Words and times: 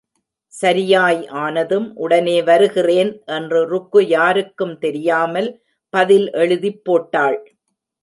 சரியாய் 0.53 1.27
ஆனதும் 1.27 1.95
உடனே 1.95 2.43
வருகிறேன். 2.43 3.11
என்று 3.25 3.67
ருக்கு 3.67 4.07
யாருக்கும் 4.07 4.77
தெரியாமல் 4.77 5.61
பதில் 5.89 6.31
எழுதிப் 6.33 6.83
போட்டாள். 6.83 7.39